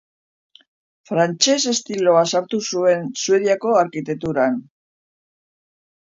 [1.09, 4.57] Frantses estiloa sartu zuen Suediako arkitekturan.